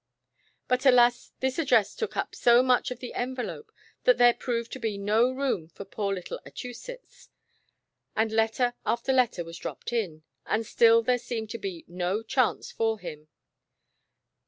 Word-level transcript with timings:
But 0.67 0.83
alas, 0.87 1.31
this 1.41 1.59
address 1.59 1.93
took 1.95 2.17
up 2.17 2.33
so 2.33 2.63
much 2.63 2.89
of 2.89 2.97
the 3.01 3.13
en 3.13 3.35
velope, 3.35 3.69
that 4.03 4.17
there 4.17 4.33
proved 4.33 4.71
to 4.71 4.79
be 4.79 4.97
no 4.97 5.29
room 5.31 5.67
for 5.69 5.85
poor 5.85 6.11
little 6.11 6.39
Achusetts. 6.43 7.29
And 8.15 8.31
letter 8.31 8.73
after 8.83 9.13
letter 9.13 9.43
was 9.43 9.59
dropped 9.59 9.93
in, 9.93 10.23
and 10.47 10.65
still 10.65 11.03
there 11.03 11.19
seemed 11.19 11.51
to 11.51 11.59
be 11.59 11.85
no 11.87 12.23
chance 12.23 12.71
for 12.71 12.97
him. 12.97 13.27